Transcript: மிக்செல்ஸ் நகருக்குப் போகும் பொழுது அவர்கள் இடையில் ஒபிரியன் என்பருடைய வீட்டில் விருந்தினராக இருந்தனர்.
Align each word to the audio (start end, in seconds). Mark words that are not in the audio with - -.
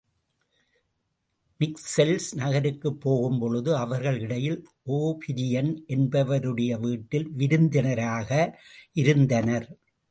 மிக்செல்ஸ் 1.59 2.29
நகருக்குப் 2.35 2.99
போகும் 2.99 3.39
பொழுது 3.39 3.75
அவர்கள் 3.75 4.19
இடையில் 4.19 4.57
ஒபிரியன் 4.91 5.71
என்பருடைய 5.87 6.79
வீட்டில் 6.79 7.29
விருந்தினராக 7.31 8.29
இருந்தனர். 8.93 9.69